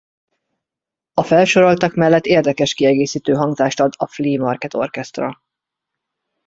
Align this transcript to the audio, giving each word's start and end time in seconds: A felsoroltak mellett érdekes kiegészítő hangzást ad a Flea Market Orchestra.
A 1.13 1.23
felsoroltak 1.23 1.93
mellett 1.95 2.25
érdekes 2.25 2.73
kiegészítő 2.73 3.33
hangzást 3.33 3.79
ad 3.79 3.93
a 3.97 4.07
Flea 4.07 4.43
Market 4.43 4.73
Orchestra. 4.73 5.41